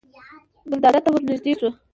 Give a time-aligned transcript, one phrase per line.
[0.69, 1.69] ګلداد ته ور نږدې شوه.